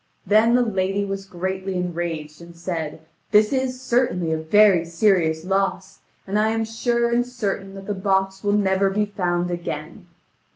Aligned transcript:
Then 0.25 0.55
the 0.55 0.63
lady 0.63 1.05
was 1.05 1.27
greatly 1.27 1.75
enraged, 1.75 2.41
and 2.41 2.55
said: 2.55 3.05
"This 3.29 3.53
is 3.53 3.79
certainly 3.79 4.31
a 4.33 4.37
very 4.39 4.83
serious 4.83 5.45
loss, 5.45 5.99
and 6.25 6.39
I 6.39 6.49
am 6.49 6.65
sure 6.65 7.11
and 7.11 7.23
certain 7.23 7.75
that 7.75 7.85
the 7.85 7.93
box 7.93 8.43
will 8.43 8.53
never 8.53 8.89
be 8.89 9.05
found 9.05 9.51
again. 9.51 10.07